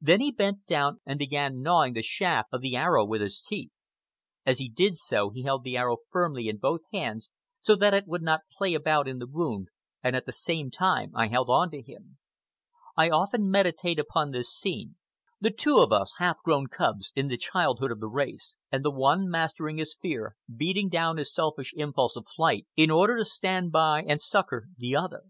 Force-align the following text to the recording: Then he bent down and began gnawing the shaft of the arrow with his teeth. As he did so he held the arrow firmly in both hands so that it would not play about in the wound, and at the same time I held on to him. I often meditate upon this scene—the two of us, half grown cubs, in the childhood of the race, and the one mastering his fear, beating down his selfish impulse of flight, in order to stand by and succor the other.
Then 0.00 0.20
he 0.20 0.32
bent 0.32 0.66
down 0.66 1.00
and 1.06 1.16
began 1.16 1.62
gnawing 1.62 1.92
the 1.92 2.02
shaft 2.02 2.48
of 2.52 2.60
the 2.60 2.74
arrow 2.74 3.04
with 3.04 3.20
his 3.20 3.40
teeth. 3.40 3.70
As 4.44 4.58
he 4.58 4.68
did 4.68 4.96
so 4.96 5.30
he 5.30 5.44
held 5.44 5.62
the 5.62 5.76
arrow 5.76 5.98
firmly 6.10 6.48
in 6.48 6.56
both 6.58 6.80
hands 6.92 7.30
so 7.60 7.76
that 7.76 7.94
it 7.94 8.08
would 8.08 8.20
not 8.20 8.40
play 8.50 8.74
about 8.74 9.06
in 9.06 9.20
the 9.20 9.28
wound, 9.28 9.68
and 10.02 10.16
at 10.16 10.26
the 10.26 10.32
same 10.32 10.72
time 10.72 11.12
I 11.14 11.28
held 11.28 11.48
on 11.48 11.70
to 11.70 11.80
him. 11.80 12.18
I 12.96 13.10
often 13.10 13.48
meditate 13.48 14.00
upon 14.00 14.32
this 14.32 14.52
scene—the 14.52 15.50
two 15.52 15.78
of 15.78 15.92
us, 15.92 16.16
half 16.18 16.42
grown 16.42 16.66
cubs, 16.66 17.12
in 17.14 17.28
the 17.28 17.36
childhood 17.38 17.92
of 17.92 18.00
the 18.00 18.08
race, 18.08 18.56
and 18.72 18.84
the 18.84 18.90
one 18.90 19.30
mastering 19.30 19.78
his 19.78 19.94
fear, 20.02 20.34
beating 20.52 20.88
down 20.88 21.16
his 21.16 21.32
selfish 21.32 21.72
impulse 21.76 22.16
of 22.16 22.26
flight, 22.34 22.66
in 22.74 22.90
order 22.90 23.16
to 23.16 23.24
stand 23.24 23.70
by 23.70 24.02
and 24.02 24.20
succor 24.20 24.66
the 24.76 24.96
other. 24.96 25.26